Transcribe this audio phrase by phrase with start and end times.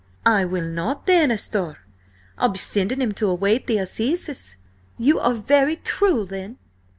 [0.25, 1.75] "I will not then, asthore.
[2.35, 4.55] I'll be sending him to await the Assizes."
[4.97, 6.57] "You are very cruel, then."